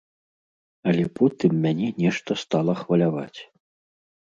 [0.91, 3.39] Але потым мяне нешта стала хваляваць.